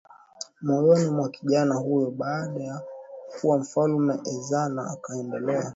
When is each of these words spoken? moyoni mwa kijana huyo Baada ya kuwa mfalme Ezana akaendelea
moyoni 0.61 1.09
mwa 1.09 1.29
kijana 1.29 1.75
huyo 1.75 2.11
Baada 2.11 2.63
ya 2.63 2.81
kuwa 3.41 3.57
mfalme 3.57 4.19
Ezana 4.25 4.91
akaendelea 4.91 5.69